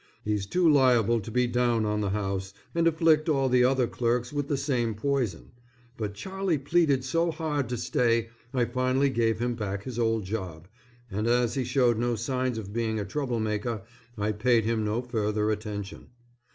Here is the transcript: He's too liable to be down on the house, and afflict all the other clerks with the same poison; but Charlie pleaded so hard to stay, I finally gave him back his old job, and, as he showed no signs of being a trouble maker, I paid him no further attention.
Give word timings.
He's 0.25 0.47
too 0.47 0.67
liable 0.67 1.19
to 1.19 1.29
be 1.29 1.45
down 1.45 1.85
on 1.85 2.01
the 2.01 2.09
house, 2.09 2.55
and 2.73 2.87
afflict 2.87 3.29
all 3.29 3.49
the 3.49 3.63
other 3.63 3.85
clerks 3.85 4.33
with 4.33 4.47
the 4.47 4.57
same 4.57 4.95
poison; 4.95 5.51
but 5.95 6.15
Charlie 6.15 6.57
pleaded 6.57 7.03
so 7.03 7.29
hard 7.29 7.69
to 7.69 7.77
stay, 7.77 8.29
I 8.51 8.65
finally 8.65 9.11
gave 9.11 9.37
him 9.37 9.53
back 9.53 9.83
his 9.83 9.99
old 9.99 10.23
job, 10.25 10.67
and, 11.11 11.27
as 11.27 11.53
he 11.53 11.63
showed 11.63 11.99
no 11.99 12.15
signs 12.15 12.57
of 12.57 12.73
being 12.73 12.99
a 12.99 13.05
trouble 13.05 13.39
maker, 13.39 13.83
I 14.17 14.31
paid 14.31 14.65
him 14.65 14.83
no 14.83 15.03
further 15.03 15.51
attention. 15.51 16.07